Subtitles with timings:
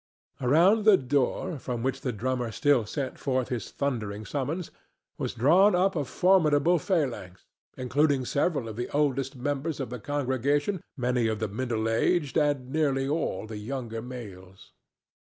[0.41, 4.71] Around the door, from which the drummer still sent forth his thundering summons,
[5.19, 7.45] was drawn up a formidable phalanx,
[7.77, 12.71] including several of the oldest members of the congregation, many of the middle aged and
[12.71, 14.71] nearly all the younger males.